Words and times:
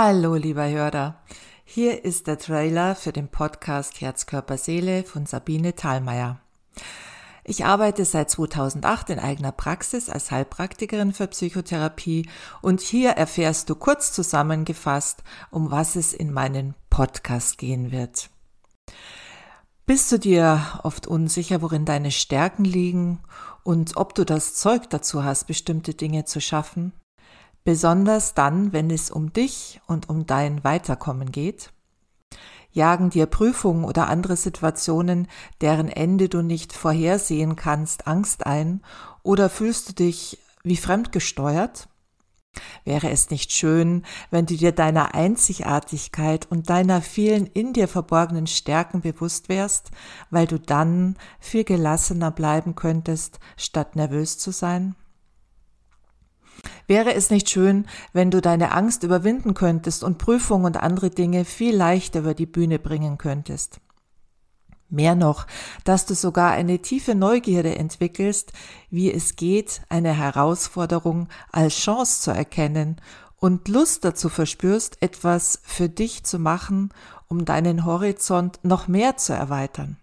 Hallo, 0.00 0.36
lieber 0.36 0.68
Hörer. 0.68 1.16
Hier 1.64 2.04
ist 2.04 2.28
der 2.28 2.38
Trailer 2.38 2.94
für 2.94 3.10
den 3.10 3.26
Podcast 3.26 4.00
Herz, 4.00 4.26
Körper, 4.26 4.56
Seele 4.56 5.02
von 5.02 5.26
Sabine 5.26 5.74
Thalmeier. 5.74 6.38
Ich 7.42 7.64
arbeite 7.64 8.04
seit 8.04 8.30
2008 8.30 9.10
in 9.10 9.18
eigener 9.18 9.50
Praxis 9.50 10.08
als 10.08 10.30
Heilpraktikerin 10.30 11.12
für 11.12 11.26
Psychotherapie 11.26 12.28
und 12.62 12.80
hier 12.80 13.10
erfährst 13.10 13.70
du 13.70 13.74
kurz 13.74 14.12
zusammengefasst, 14.12 15.24
um 15.50 15.72
was 15.72 15.96
es 15.96 16.12
in 16.12 16.32
meinem 16.32 16.74
Podcast 16.90 17.58
gehen 17.58 17.90
wird. 17.90 18.30
Bist 19.84 20.12
du 20.12 20.18
dir 20.20 20.64
oft 20.84 21.08
unsicher, 21.08 21.60
worin 21.60 21.86
deine 21.86 22.12
Stärken 22.12 22.64
liegen 22.64 23.18
und 23.64 23.96
ob 23.96 24.14
du 24.14 24.24
das 24.24 24.54
Zeug 24.54 24.88
dazu 24.90 25.24
hast, 25.24 25.48
bestimmte 25.48 25.94
Dinge 25.94 26.24
zu 26.24 26.40
schaffen? 26.40 26.92
Besonders 27.64 28.34
dann, 28.34 28.72
wenn 28.72 28.90
es 28.90 29.10
um 29.10 29.32
dich 29.32 29.80
und 29.86 30.08
um 30.08 30.26
dein 30.26 30.64
Weiterkommen 30.64 31.32
geht? 31.32 31.72
Jagen 32.70 33.10
dir 33.10 33.26
Prüfungen 33.26 33.84
oder 33.84 34.08
andere 34.08 34.36
Situationen, 34.36 35.26
deren 35.60 35.88
Ende 35.88 36.28
du 36.28 36.42
nicht 36.42 36.72
vorhersehen 36.72 37.56
kannst, 37.56 38.06
Angst 38.06 38.46
ein 38.46 38.82
oder 39.22 39.48
fühlst 39.48 39.88
du 39.88 39.92
dich 39.94 40.38
wie 40.62 40.76
fremdgesteuert? 40.76 41.88
Wäre 42.84 43.10
es 43.10 43.30
nicht 43.30 43.52
schön, 43.52 44.04
wenn 44.30 44.46
du 44.46 44.56
dir 44.56 44.72
deiner 44.72 45.14
Einzigartigkeit 45.14 46.50
und 46.50 46.70
deiner 46.70 47.02
vielen 47.02 47.46
in 47.46 47.72
dir 47.72 47.88
verborgenen 47.88 48.46
Stärken 48.46 49.00
bewusst 49.00 49.48
wärst, 49.48 49.90
weil 50.30 50.46
du 50.46 50.58
dann 50.58 51.16
viel 51.40 51.64
gelassener 51.64 52.30
bleiben 52.30 52.74
könntest, 52.74 53.38
statt 53.56 53.96
nervös 53.96 54.38
zu 54.38 54.50
sein? 54.50 54.94
Wäre 56.88 57.12
es 57.12 57.28
nicht 57.28 57.50
schön, 57.50 57.86
wenn 58.14 58.30
du 58.30 58.40
deine 58.40 58.72
Angst 58.72 59.02
überwinden 59.02 59.52
könntest 59.52 60.02
und 60.02 60.16
Prüfungen 60.16 60.64
und 60.64 60.78
andere 60.78 61.10
Dinge 61.10 61.44
viel 61.44 61.76
leichter 61.76 62.20
über 62.20 62.32
die 62.32 62.46
Bühne 62.46 62.78
bringen 62.78 63.18
könntest? 63.18 63.78
Mehr 64.88 65.14
noch, 65.14 65.46
dass 65.84 66.06
du 66.06 66.14
sogar 66.14 66.50
eine 66.52 66.78
tiefe 66.78 67.14
Neugierde 67.14 67.76
entwickelst, 67.76 68.54
wie 68.88 69.12
es 69.12 69.36
geht, 69.36 69.82
eine 69.90 70.14
Herausforderung 70.14 71.28
als 71.52 71.74
Chance 71.74 72.22
zu 72.22 72.30
erkennen 72.30 72.96
und 73.36 73.68
Lust 73.68 74.06
dazu 74.06 74.30
verspürst, 74.30 75.02
etwas 75.02 75.60
für 75.62 75.90
dich 75.90 76.24
zu 76.24 76.38
machen, 76.38 76.88
um 77.28 77.44
deinen 77.44 77.84
Horizont 77.84 78.60
noch 78.62 78.88
mehr 78.88 79.18
zu 79.18 79.34
erweitern. 79.34 79.98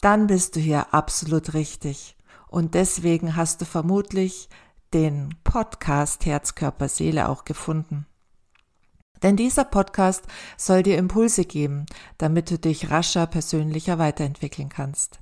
Dann 0.00 0.26
bist 0.26 0.56
du 0.56 0.60
hier 0.60 0.94
absolut 0.94 1.52
richtig 1.52 2.16
und 2.48 2.72
deswegen 2.72 3.36
hast 3.36 3.60
du 3.60 3.66
vermutlich 3.66 4.48
den 4.94 5.34
Podcast 5.44 6.26
Herz, 6.26 6.54
Körper, 6.54 6.88
Seele 6.88 7.28
auch 7.28 7.44
gefunden. 7.44 8.06
Denn 9.22 9.36
dieser 9.36 9.64
Podcast 9.64 10.24
soll 10.56 10.82
dir 10.82 10.96
Impulse 10.96 11.44
geben, 11.44 11.86
damit 12.18 12.50
du 12.50 12.58
dich 12.58 12.90
rascher 12.90 13.26
persönlicher 13.26 13.98
weiterentwickeln 13.98 14.68
kannst. 14.68 15.20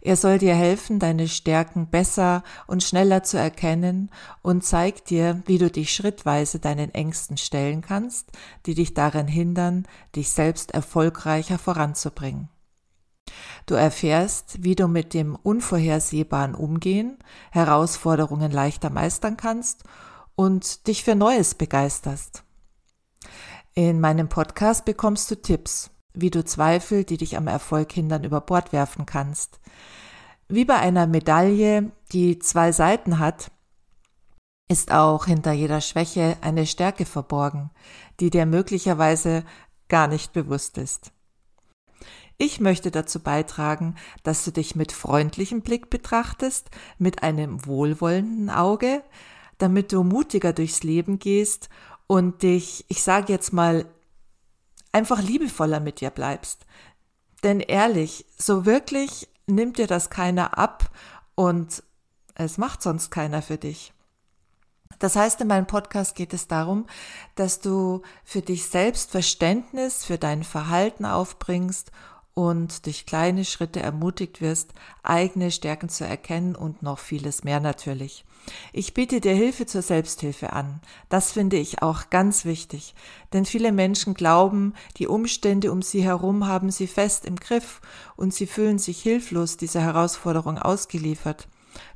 Er 0.00 0.16
soll 0.16 0.38
dir 0.38 0.54
helfen, 0.54 0.98
deine 0.98 1.28
Stärken 1.28 1.88
besser 1.88 2.42
und 2.66 2.82
schneller 2.82 3.22
zu 3.22 3.38
erkennen 3.38 4.10
und 4.42 4.64
zeigt 4.64 5.10
dir, 5.10 5.42
wie 5.46 5.58
du 5.58 5.70
dich 5.70 5.94
schrittweise 5.94 6.58
deinen 6.58 6.92
Ängsten 6.92 7.36
stellen 7.36 7.80
kannst, 7.80 8.30
die 8.66 8.74
dich 8.74 8.94
daran 8.94 9.28
hindern, 9.28 9.86
dich 10.14 10.30
selbst 10.30 10.72
erfolgreicher 10.72 11.58
voranzubringen. 11.58 12.48
Du 13.66 13.74
erfährst, 13.74 14.62
wie 14.62 14.74
du 14.74 14.88
mit 14.88 15.14
dem 15.14 15.36
Unvorhersehbaren 15.36 16.54
umgehen, 16.54 17.18
Herausforderungen 17.50 18.50
leichter 18.50 18.90
meistern 18.90 19.36
kannst 19.36 19.84
und 20.34 20.86
dich 20.86 21.04
für 21.04 21.14
Neues 21.14 21.54
begeisterst. 21.54 22.44
In 23.74 24.00
meinem 24.00 24.28
Podcast 24.28 24.84
bekommst 24.84 25.30
du 25.30 25.40
Tipps, 25.40 25.90
wie 26.12 26.30
du 26.30 26.44
Zweifel, 26.44 27.04
die 27.04 27.16
dich 27.16 27.36
am 27.36 27.46
Erfolg 27.46 27.92
hindern, 27.92 28.24
über 28.24 28.40
Bord 28.40 28.72
werfen 28.72 29.06
kannst. 29.06 29.60
Wie 30.48 30.64
bei 30.64 30.76
einer 30.76 31.06
Medaille, 31.06 31.92
die 32.12 32.38
zwei 32.38 32.72
Seiten 32.72 33.18
hat, 33.18 33.50
ist 34.68 34.92
auch 34.92 35.26
hinter 35.26 35.52
jeder 35.52 35.80
Schwäche 35.80 36.36
eine 36.40 36.66
Stärke 36.66 37.06
verborgen, 37.06 37.70
die 38.20 38.30
dir 38.30 38.46
möglicherweise 38.46 39.44
gar 39.88 40.08
nicht 40.08 40.32
bewusst 40.32 40.78
ist. 40.78 41.12
Ich 42.44 42.58
möchte 42.58 42.90
dazu 42.90 43.20
beitragen, 43.20 43.94
dass 44.24 44.44
du 44.44 44.50
dich 44.50 44.74
mit 44.74 44.90
freundlichem 44.90 45.60
Blick 45.60 45.90
betrachtest, 45.90 46.72
mit 46.98 47.22
einem 47.22 47.64
wohlwollenden 47.66 48.50
Auge, 48.50 49.04
damit 49.58 49.92
du 49.92 50.02
mutiger 50.02 50.52
durchs 50.52 50.82
Leben 50.82 51.20
gehst 51.20 51.68
und 52.08 52.42
dich, 52.42 52.84
ich 52.88 53.04
sage 53.04 53.32
jetzt 53.32 53.52
mal, 53.52 53.86
einfach 54.90 55.22
liebevoller 55.22 55.78
mit 55.78 56.00
dir 56.00 56.10
bleibst. 56.10 56.66
Denn 57.44 57.60
ehrlich, 57.60 58.26
so 58.36 58.66
wirklich 58.66 59.28
nimmt 59.46 59.78
dir 59.78 59.86
das 59.86 60.10
keiner 60.10 60.58
ab 60.58 60.90
und 61.36 61.84
es 62.34 62.58
macht 62.58 62.82
sonst 62.82 63.12
keiner 63.12 63.40
für 63.40 63.56
dich. 63.56 63.92
Das 64.98 65.14
heißt, 65.14 65.40
in 65.42 65.46
meinem 65.46 65.68
Podcast 65.68 66.16
geht 66.16 66.34
es 66.34 66.48
darum, 66.48 66.88
dass 67.36 67.60
du 67.60 68.02
für 68.24 68.42
dich 68.42 68.66
selbst 68.66 69.12
Verständnis 69.12 70.04
für 70.04 70.18
dein 70.18 70.42
Verhalten 70.42 71.04
aufbringst 71.04 71.92
und 72.34 72.86
durch 72.86 73.06
kleine 73.06 73.44
Schritte 73.44 73.80
ermutigt 73.80 74.40
wirst, 74.40 74.72
eigene 75.02 75.50
Stärken 75.50 75.88
zu 75.88 76.06
erkennen 76.06 76.56
und 76.56 76.82
noch 76.82 76.98
vieles 76.98 77.44
mehr 77.44 77.60
natürlich. 77.60 78.24
Ich 78.72 78.94
biete 78.94 79.20
dir 79.20 79.34
Hilfe 79.34 79.66
zur 79.66 79.82
Selbsthilfe 79.82 80.52
an. 80.52 80.80
Das 81.08 81.32
finde 81.32 81.56
ich 81.56 81.82
auch 81.82 82.10
ganz 82.10 82.44
wichtig, 82.44 82.94
denn 83.32 83.44
viele 83.44 83.70
Menschen 83.70 84.14
glauben, 84.14 84.74
die 84.96 85.06
Umstände 85.06 85.70
um 85.70 85.82
sie 85.82 86.02
herum 86.02 86.46
haben 86.46 86.70
sie 86.70 86.86
fest 86.86 87.24
im 87.24 87.36
Griff 87.36 87.80
und 88.16 88.34
sie 88.34 88.46
fühlen 88.46 88.78
sich 88.78 89.00
hilflos 89.00 89.56
dieser 89.56 89.82
Herausforderung 89.82 90.58
ausgeliefert. 90.58 91.46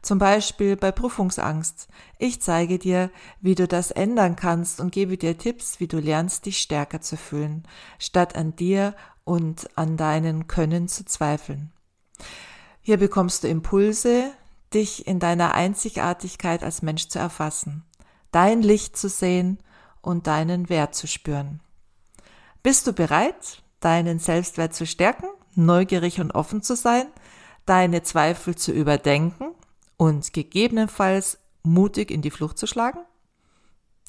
Zum 0.02 0.18
Beispiel 0.18 0.76
bei 0.76 0.92
Prüfungsangst. 0.92 1.88
Ich 2.18 2.40
zeige 2.40 2.78
dir, 2.78 3.10
wie 3.40 3.54
du 3.54 3.68
das 3.68 3.90
ändern 3.90 4.36
kannst 4.36 4.80
und 4.80 4.92
gebe 4.92 5.16
dir 5.18 5.36
Tipps, 5.36 5.80
wie 5.80 5.88
du 5.88 5.98
lernst, 5.98 6.46
dich 6.46 6.58
stärker 6.58 7.00
zu 7.00 7.16
fühlen, 7.16 7.66
statt 7.98 8.36
an 8.36 8.56
dir 8.56 8.94
und 9.24 9.68
an 9.76 9.96
deinen 9.96 10.46
Können 10.46 10.88
zu 10.88 11.04
zweifeln. 11.04 11.72
Hier 12.80 12.98
bekommst 12.98 13.44
du 13.44 13.48
Impulse, 13.48 14.32
dich 14.72 15.06
in 15.06 15.18
deiner 15.18 15.54
Einzigartigkeit 15.54 16.62
als 16.62 16.82
Mensch 16.82 17.08
zu 17.08 17.18
erfassen, 17.18 17.84
dein 18.30 18.62
Licht 18.62 18.96
zu 18.96 19.08
sehen 19.08 19.58
und 20.02 20.26
deinen 20.26 20.68
Wert 20.68 20.94
zu 20.94 21.06
spüren. 21.06 21.60
Bist 22.62 22.86
du 22.86 22.92
bereit, 22.92 23.62
deinen 23.80 24.18
Selbstwert 24.18 24.74
zu 24.74 24.86
stärken, 24.86 25.26
neugierig 25.54 26.20
und 26.20 26.32
offen 26.32 26.62
zu 26.62 26.76
sein, 26.76 27.06
deine 27.64 28.02
Zweifel 28.02 28.54
zu 28.54 28.72
überdenken 28.72 29.45
und 29.96 30.32
gegebenenfalls 30.32 31.38
mutig 31.62 32.10
in 32.10 32.22
die 32.22 32.30
Flucht 32.30 32.58
zu 32.58 32.66
schlagen? 32.66 33.00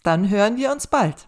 Dann 0.03 0.29
hören 0.29 0.57
wir 0.57 0.71
uns 0.71 0.87
bald. 0.87 1.25